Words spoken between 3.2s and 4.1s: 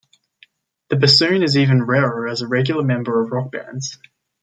of rock bands.